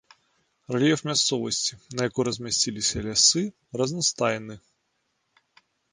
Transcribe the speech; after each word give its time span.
Рэльеф 0.75 1.01
мясцовасці, 1.09 1.73
на 1.99 2.07
якой 2.09 2.23
размясціліся 2.29 3.03
лясы, 3.09 3.43
разнастайны. 3.83 4.55